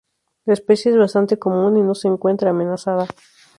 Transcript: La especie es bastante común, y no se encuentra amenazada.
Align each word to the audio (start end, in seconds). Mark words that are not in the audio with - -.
La 0.45 0.53
especie 0.55 0.89
es 0.91 0.97
bastante 0.97 1.37
común, 1.37 1.77
y 1.77 1.83
no 1.83 1.93
se 1.93 2.07
encuentra 2.07 2.49
amenazada. 2.49 3.05